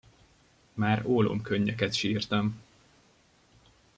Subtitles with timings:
[0.73, 2.61] Már ólomkönnyeket sírtam.